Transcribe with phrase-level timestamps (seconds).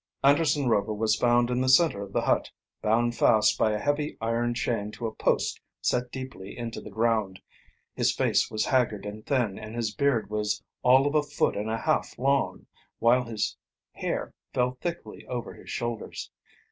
[0.23, 2.49] Anderson Rover was found in the center of the hut,
[2.81, 7.39] bound fast by a heavy iron chain to a post set deeply into the ground.
[7.93, 11.69] His face was haggard and thin and his beard was all of a foot and
[11.69, 12.65] a half long,
[12.97, 13.55] while his
[13.91, 16.31] hair fell thickly over his shoulders.